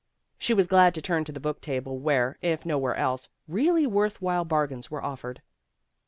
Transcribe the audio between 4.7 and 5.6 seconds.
were offered.